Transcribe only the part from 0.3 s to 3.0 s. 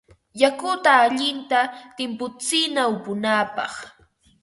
Yakuta allinta timputsina